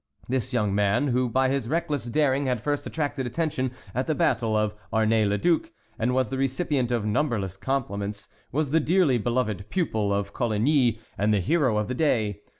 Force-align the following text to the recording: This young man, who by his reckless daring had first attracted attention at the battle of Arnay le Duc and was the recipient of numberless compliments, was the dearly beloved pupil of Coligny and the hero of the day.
This 0.27 0.51
young 0.51 0.73
man, 0.73 1.09
who 1.09 1.29
by 1.29 1.49
his 1.49 1.69
reckless 1.69 2.05
daring 2.05 2.47
had 2.47 2.63
first 2.63 2.87
attracted 2.87 3.27
attention 3.27 3.69
at 3.93 4.07
the 4.07 4.15
battle 4.15 4.55
of 4.57 4.73
Arnay 4.91 5.25
le 5.29 5.37
Duc 5.37 5.71
and 5.99 6.15
was 6.15 6.29
the 6.29 6.39
recipient 6.39 6.89
of 6.89 7.05
numberless 7.05 7.55
compliments, 7.55 8.27
was 8.51 8.71
the 8.71 8.79
dearly 8.79 9.19
beloved 9.19 9.69
pupil 9.69 10.11
of 10.11 10.33
Coligny 10.33 10.97
and 11.19 11.31
the 11.31 11.39
hero 11.39 11.77
of 11.77 11.87
the 11.87 11.93
day. 11.93 12.41